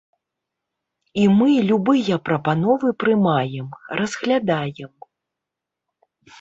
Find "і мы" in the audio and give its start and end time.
1.23-1.49